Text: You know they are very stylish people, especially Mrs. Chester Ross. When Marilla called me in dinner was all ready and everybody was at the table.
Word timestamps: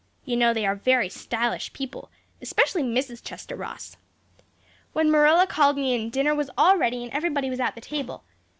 You 0.25 0.35
know 0.35 0.51
they 0.51 0.65
are 0.65 0.73
very 0.73 1.09
stylish 1.09 1.73
people, 1.73 2.09
especially 2.41 2.81
Mrs. 2.81 3.23
Chester 3.23 3.55
Ross. 3.55 3.97
When 4.93 5.11
Marilla 5.11 5.45
called 5.45 5.75
me 5.75 5.93
in 5.93 6.09
dinner 6.09 6.33
was 6.33 6.49
all 6.57 6.75
ready 6.75 7.03
and 7.03 7.13
everybody 7.13 7.51
was 7.51 7.59
at 7.59 7.75
the 7.75 7.81
table. 7.81 8.23